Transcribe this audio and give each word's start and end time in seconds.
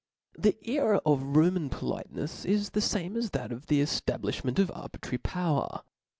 •'The 0.41 0.57
sera 0.65 0.99
of 1.05 1.21
Roman 1.35 1.69
politencfs, 1.69 2.47
isthefamcas 2.49 3.33
that 3.33 3.51
of 3.51 3.67
the 3.67 3.83
eftablifhment 3.83 4.57
of 4.57 4.71
arbitrary 4.73 5.19
power. 5.19 5.83